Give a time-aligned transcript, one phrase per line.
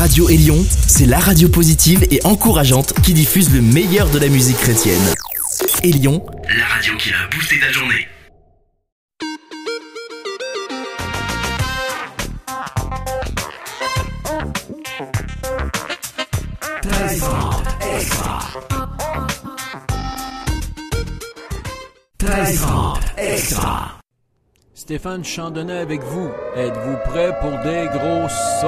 [0.00, 4.56] Radio Élion, c'est la radio positive et encourageante qui diffuse le meilleur de la musique
[4.56, 4.98] chrétienne.
[5.82, 6.24] Élion,
[6.56, 8.08] la radio qui a boosté ta journée.
[23.18, 23.99] extra.
[24.90, 26.32] Stéphane Chandonnet avec vous.
[26.56, 28.28] Êtes-vous prêt pour des gros
[28.60, 28.66] sons?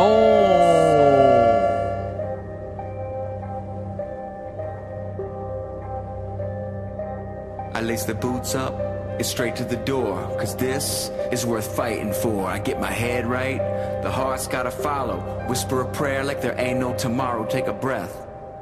[7.75, 8.73] I lace the boots up,
[9.19, 10.17] it's straight to the door.
[10.39, 12.47] Cause this is worth fighting for.
[12.47, 13.59] I get my head right,
[14.05, 15.19] the heart's gotta follow.
[15.49, 17.45] Whisper a prayer like there ain't no tomorrow.
[17.47, 18.17] Take a breath,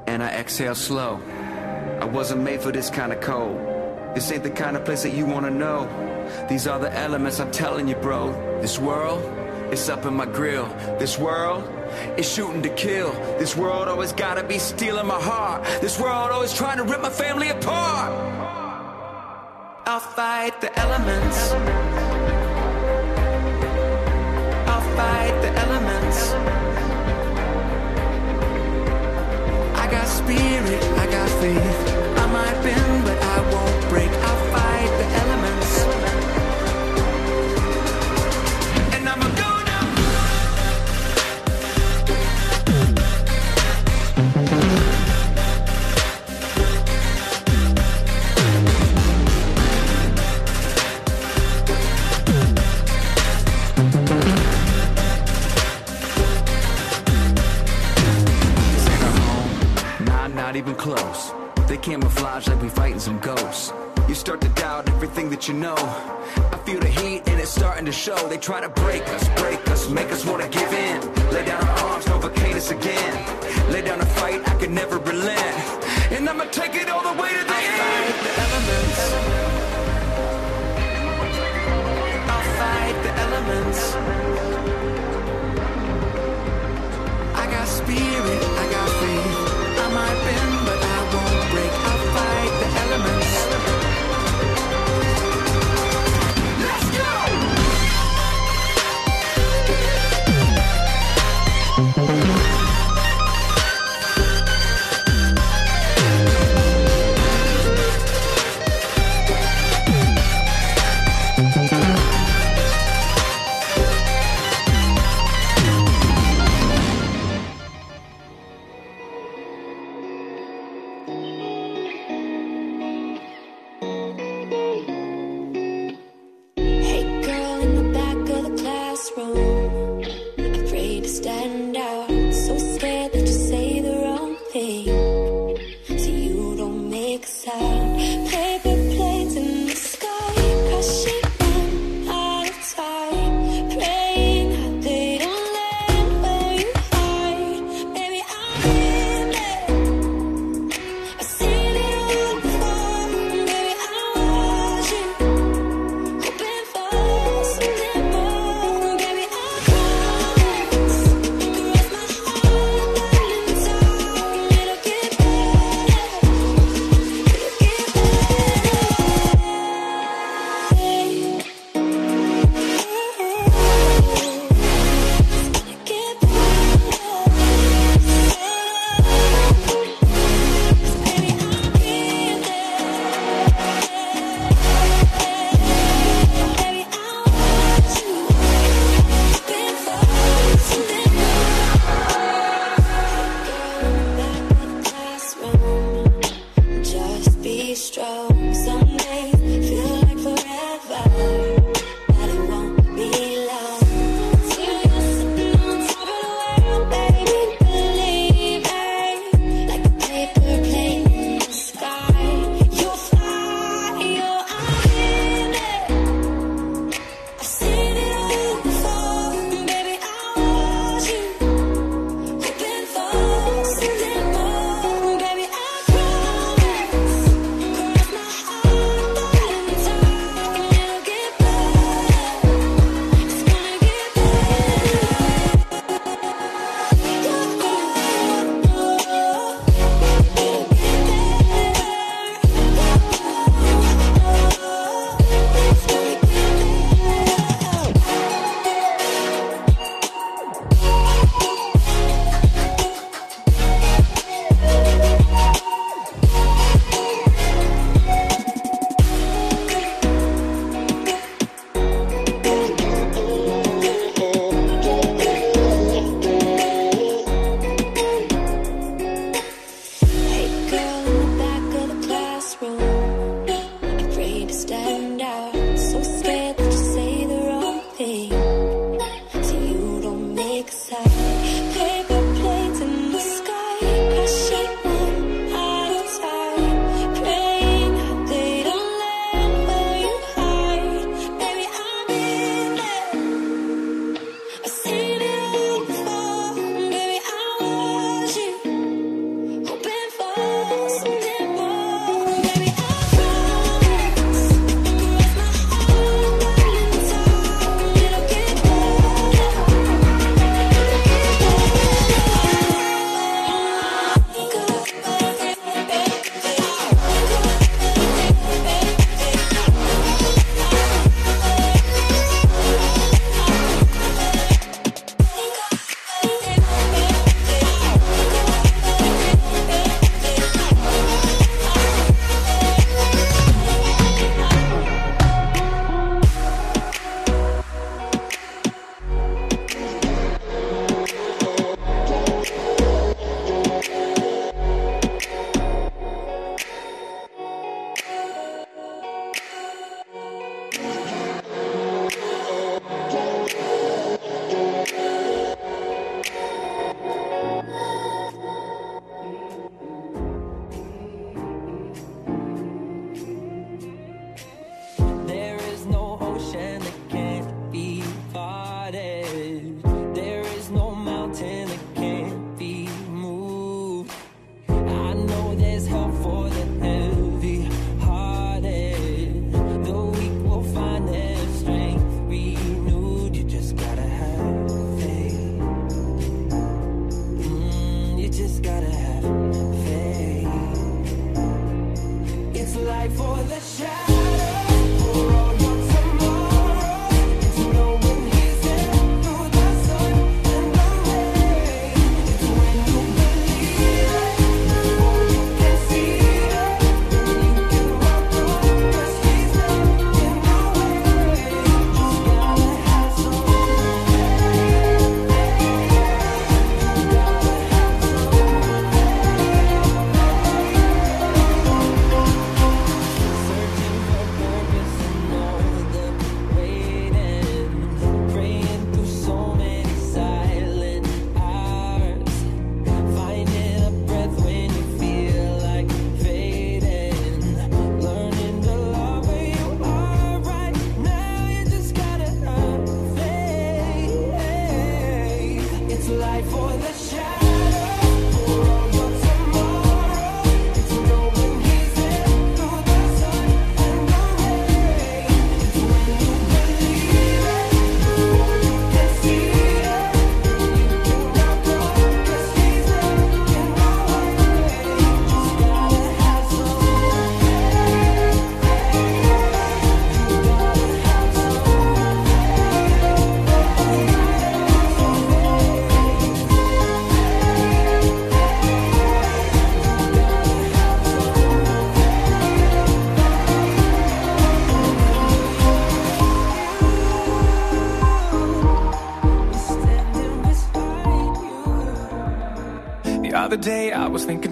[0.07, 1.21] and I exhale slow.
[2.01, 3.59] I wasn't made for this kind of cold.
[4.15, 5.87] This ain't the kind of place that you wanna know.
[6.49, 8.33] These are the elements I'm telling you, bro.
[8.61, 9.23] This world,
[9.73, 10.67] it's up in my grill.
[10.99, 11.63] This world,
[12.17, 13.13] is shooting to kill.
[13.39, 15.65] This world always gotta be stealing my heart.
[15.81, 18.13] This world always trying to rip my family apart.
[19.87, 21.53] I'll fight the elements.
[24.71, 26.19] I'll fight the elements.
[29.83, 31.79] I got spirit, I got faith.
[32.19, 34.11] I might bend, but I won't break.
[34.11, 34.50] I'll
[60.51, 61.33] not even close.
[61.69, 63.73] They camouflage like we fighting some ghosts.
[64.11, 65.77] You start to doubt everything that you know.
[65.77, 68.17] I feel the heat and it's starting to show.
[68.29, 70.99] They try to break us, break us, make us wanna give in.
[71.31, 73.15] Lay down our arms, provocate us again.
[73.71, 75.85] Lay down a fight, I can never relent.
[76.11, 77.79] And I'ma take it all the way to the end.
[77.79, 79.01] Fight the elements.
[82.35, 83.81] I'll fight the elements.
[87.43, 89.39] I got spirit, I got faith.
[89.79, 91.90] I might bend, but I won't break.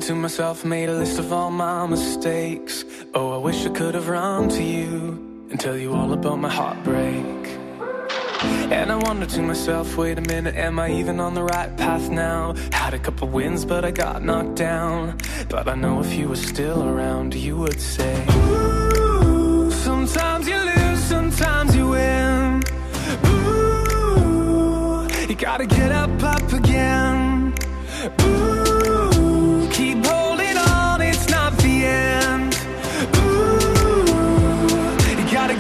[0.08, 2.82] To myself, made a list of all my mistakes.
[3.12, 6.48] Oh, I wish I could have run to you and tell you all about my
[6.48, 7.26] heartbreak.
[8.72, 12.08] And I wonder to myself, wait a minute, am I even on the right path
[12.08, 12.54] now?
[12.72, 15.18] Had a couple wins, but I got knocked down.
[15.50, 21.00] But I know if you were still around, you would say, Ooh, sometimes you lose,
[21.04, 22.62] sometimes you win.
[23.26, 27.52] Ooh, you gotta get up, up again.
[28.22, 28.37] Ooh.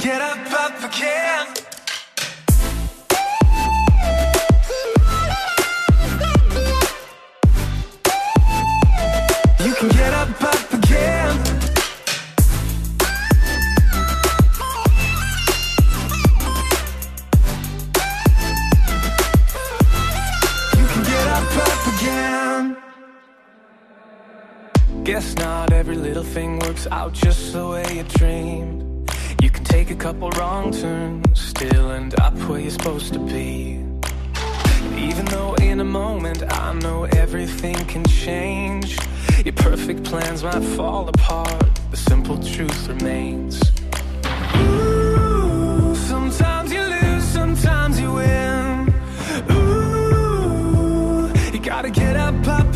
[0.00, 1.37] Get up, up again.
[32.48, 33.84] Where you're supposed to be.
[34.96, 38.98] Even though in a moment I know everything can change,
[39.44, 41.62] your perfect plans might fall apart.
[41.90, 43.60] The simple truth remains.
[44.56, 48.94] Ooh, sometimes you lose, sometimes you win.
[49.50, 52.67] Ooh, you gotta get up, up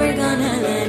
[0.00, 0.79] never gonna let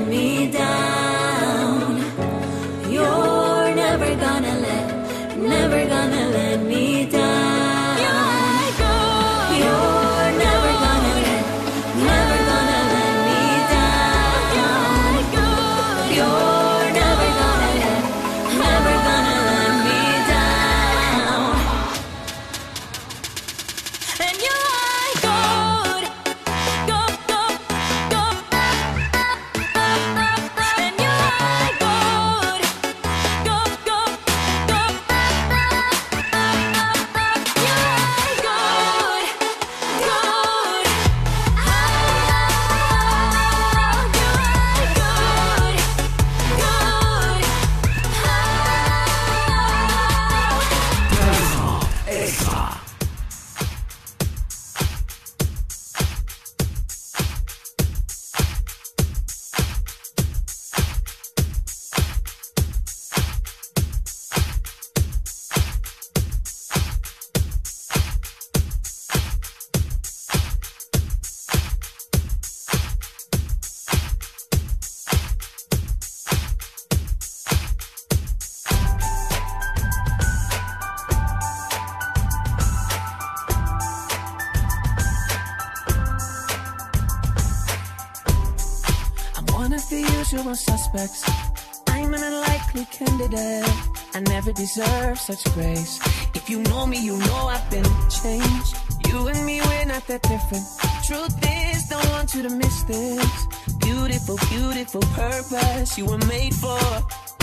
[90.94, 93.66] I'm an unlikely candidate.
[94.14, 96.00] I never deserve such grace.
[96.36, 98.76] If you know me, you know I've been changed.
[99.08, 100.66] You and me, we're not that different.
[101.08, 103.48] Truth is, don't want you to miss this.
[103.80, 106.80] Beautiful, beautiful purpose you were made for.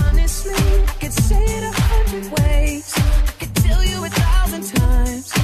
[0.05, 2.93] Honestly, I could say it a hundred ways.
[2.97, 5.38] I could tell you a thousand times.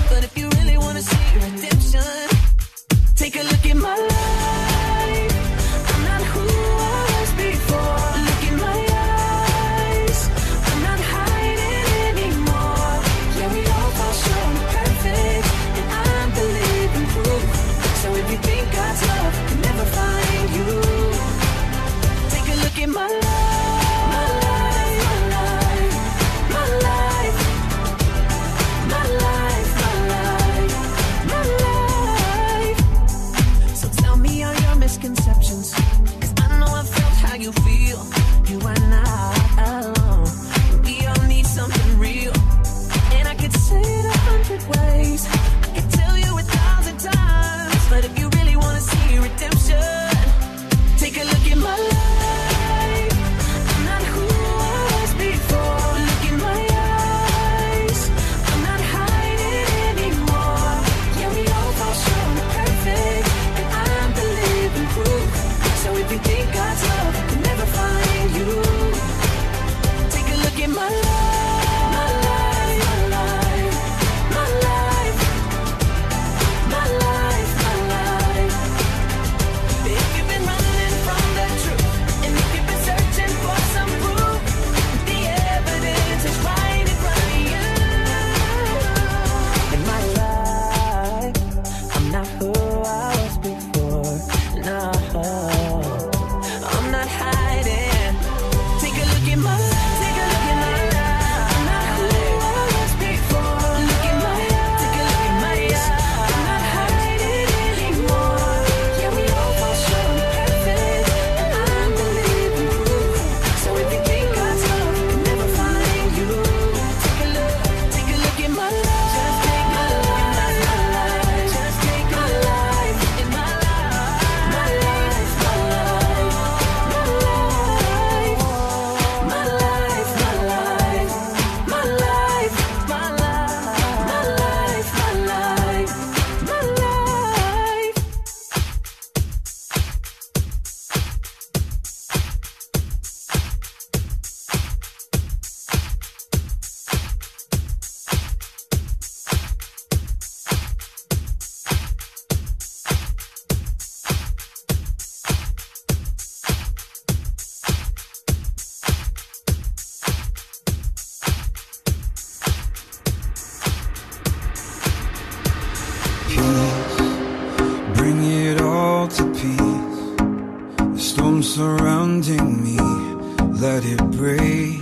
[173.65, 174.79] let it break.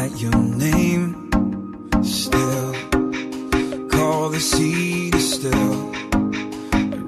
[0.00, 1.10] At your name
[2.04, 2.72] still.
[3.88, 5.92] Call the sea to still.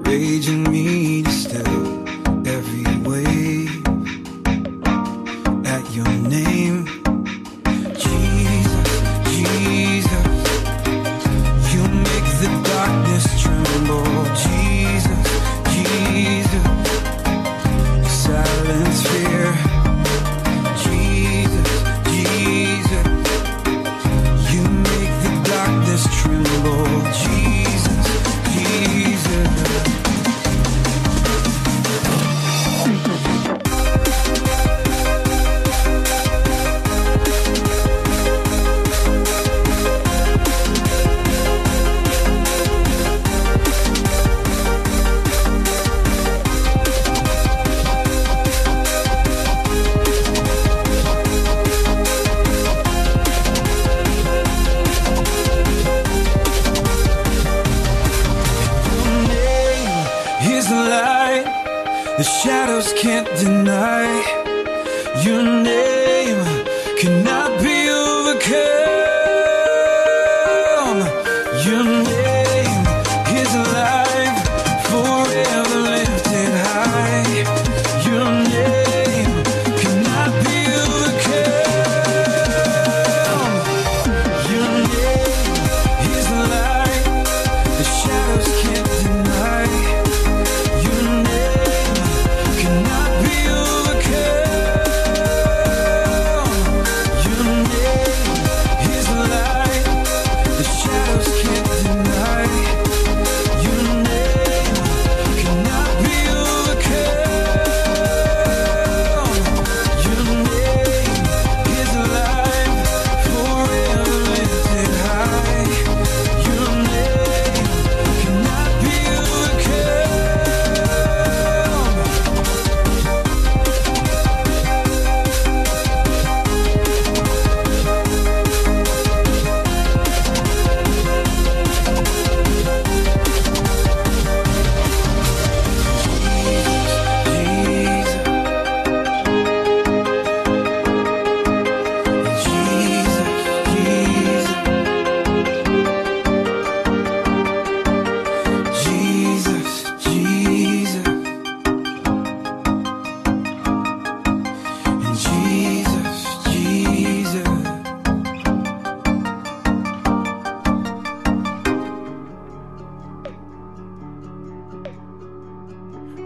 [0.09, 1.20] Raging me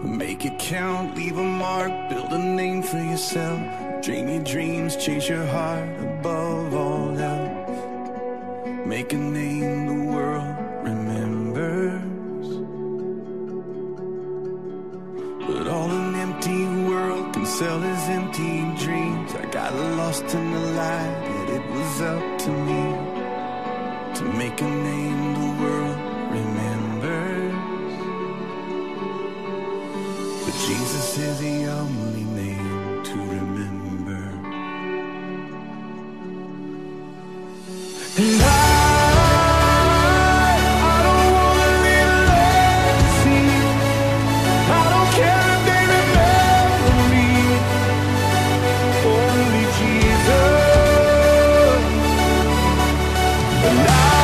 [0.06, 3.60] Make it count, leave a mark, build a name for yourself.
[4.02, 8.86] Dream your dreams, chase your heart above all else.
[8.86, 9.85] Make a name.
[53.86, 54.15] die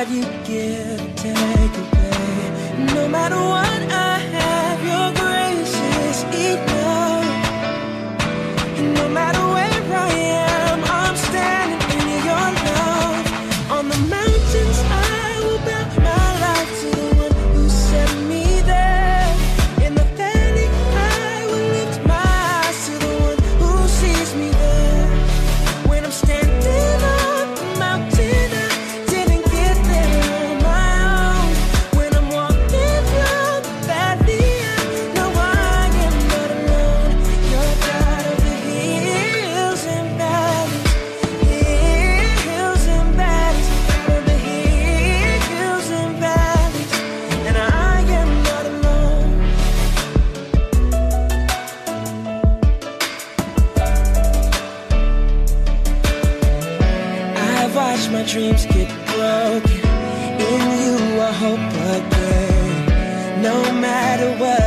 [0.00, 0.89] God you give.
[58.00, 59.80] watch my dreams get broken.
[60.40, 61.58] In you, I hope
[61.96, 63.42] again.
[63.42, 64.59] No matter what.